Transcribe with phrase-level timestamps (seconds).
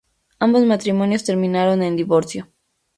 [0.39, 2.49] Ambos matrimonios terminaron en divorcio.